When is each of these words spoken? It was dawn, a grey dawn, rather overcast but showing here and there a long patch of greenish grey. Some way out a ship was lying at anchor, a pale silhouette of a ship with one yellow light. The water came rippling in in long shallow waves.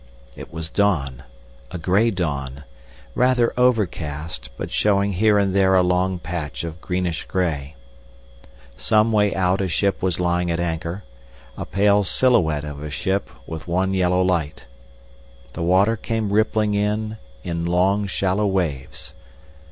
It 0.35 0.51
was 0.51 0.71
dawn, 0.71 1.21
a 1.69 1.77
grey 1.77 2.09
dawn, 2.09 2.63
rather 3.13 3.53
overcast 3.55 4.49
but 4.57 4.71
showing 4.71 5.11
here 5.13 5.37
and 5.37 5.55
there 5.55 5.75
a 5.75 5.83
long 5.83 6.17
patch 6.17 6.63
of 6.63 6.81
greenish 6.81 7.25
grey. 7.25 7.75
Some 8.75 9.11
way 9.11 9.31
out 9.35 9.61
a 9.61 9.67
ship 9.67 10.01
was 10.01 10.19
lying 10.19 10.49
at 10.49 10.59
anchor, 10.59 11.03
a 11.55 11.67
pale 11.67 12.03
silhouette 12.03 12.65
of 12.65 12.81
a 12.81 12.89
ship 12.89 13.29
with 13.45 13.67
one 13.67 13.93
yellow 13.93 14.23
light. 14.23 14.65
The 15.53 15.61
water 15.61 15.95
came 15.95 16.33
rippling 16.33 16.73
in 16.73 17.17
in 17.43 17.65
long 17.65 18.07
shallow 18.07 18.47
waves. 18.47 19.13